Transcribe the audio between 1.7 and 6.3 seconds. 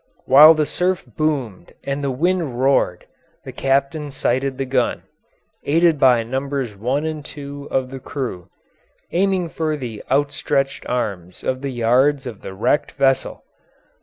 and the wind roared, the captain sighted the gun aided by